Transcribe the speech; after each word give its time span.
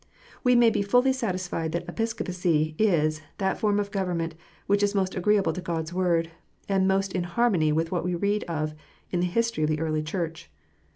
We 0.43 0.55
may 0.55 0.71
be 0.71 0.81
fully 0.81 1.13
satisfied 1.13 1.73
that 1.73 1.87
Episcopacy 1.87 2.73
is 2.79 3.21
that 3.37 3.59
form 3.59 3.79
of 3.79 3.91
govern 3.91 4.17
ment 4.17 4.35
which 4.65 4.81
is 4.81 4.95
most 4.95 5.13
agreeable 5.13 5.53
to 5.53 5.61
God 5.61 5.83
s 5.83 5.93
Word, 5.93 6.31
and 6.67 6.87
most 6.87 7.13
in 7.13 7.21
harmony 7.21 7.71
with 7.71 7.91
what 7.91 8.03
we 8.03 8.15
read 8.15 8.43
of 8.45 8.73
in 9.11 9.19
the 9.19 9.27
history 9.27 9.63
of 9.63 9.69
the 9.69 9.79
early 9.79 10.01
Church. 10.01 10.49